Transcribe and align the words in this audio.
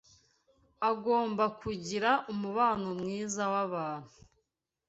Agomba 0.89 1.43
kugira 1.59 2.09
umubano 2.31 2.87
mwiza 3.01 3.43
w’abantu 3.53 4.15